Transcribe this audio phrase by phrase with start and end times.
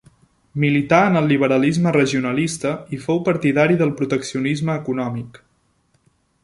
[0.61, 5.43] Milità en el liberalisme regionalista i fou partidari del proteccionisme econòmic.